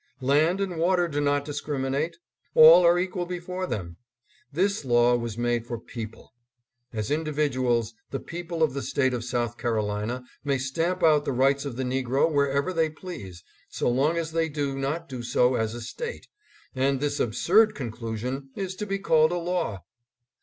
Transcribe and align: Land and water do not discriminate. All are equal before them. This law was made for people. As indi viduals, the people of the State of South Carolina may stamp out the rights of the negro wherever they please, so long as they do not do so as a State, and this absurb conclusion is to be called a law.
Land 0.21 0.59
and 0.61 0.79
water 0.79 1.07
do 1.07 1.21
not 1.21 1.45
discriminate. 1.45 2.17
All 2.55 2.83
are 2.87 2.97
equal 2.97 3.27
before 3.27 3.67
them. 3.67 3.97
This 4.51 4.83
law 4.83 5.15
was 5.15 5.37
made 5.37 5.67
for 5.67 5.77
people. 5.79 6.33
As 6.91 7.11
indi 7.11 7.31
viduals, 7.31 7.93
the 8.09 8.19
people 8.19 8.63
of 8.63 8.73
the 8.73 8.81
State 8.81 9.13
of 9.13 9.23
South 9.23 9.59
Carolina 9.59 10.23
may 10.43 10.57
stamp 10.57 11.03
out 11.03 11.23
the 11.23 11.31
rights 11.31 11.65
of 11.65 11.75
the 11.75 11.83
negro 11.83 12.31
wherever 12.31 12.73
they 12.73 12.89
please, 12.89 13.43
so 13.69 13.91
long 13.91 14.17
as 14.17 14.31
they 14.31 14.49
do 14.49 14.75
not 14.75 15.07
do 15.07 15.21
so 15.21 15.53
as 15.53 15.75
a 15.75 15.81
State, 15.81 16.27
and 16.73 16.99
this 16.99 17.19
absurb 17.19 17.75
conclusion 17.75 18.49
is 18.55 18.73
to 18.77 18.87
be 18.87 18.97
called 18.97 19.31
a 19.31 19.37
law. 19.37 19.83